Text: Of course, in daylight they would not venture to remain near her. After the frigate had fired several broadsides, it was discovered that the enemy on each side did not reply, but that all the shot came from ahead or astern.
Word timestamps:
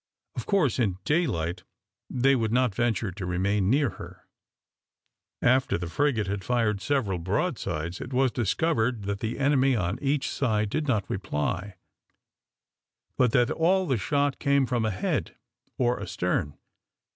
Of 0.35 0.47
course, 0.47 0.79
in 0.79 0.97
daylight 1.05 1.61
they 2.09 2.35
would 2.35 2.51
not 2.51 2.73
venture 2.73 3.11
to 3.11 3.23
remain 3.23 3.69
near 3.69 3.89
her. 4.01 4.25
After 5.43 5.77
the 5.77 5.91
frigate 5.91 6.25
had 6.25 6.43
fired 6.43 6.81
several 6.81 7.19
broadsides, 7.19 8.01
it 8.01 8.11
was 8.11 8.31
discovered 8.31 9.03
that 9.03 9.19
the 9.19 9.37
enemy 9.37 9.75
on 9.75 9.99
each 10.01 10.27
side 10.27 10.71
did 10.71 10.87
not 10.87 11.07
reply, 11.07 11.75
but 13.15 13.31
that 13.33 13.51
all 13.51 13.85
the 13.85 13.97
shot 13.99 14.39
came 14.39 14.65
from 14.65 14.85
ahead 14.85 15.35
or 15.77 16.01
astern. 16.01 16.57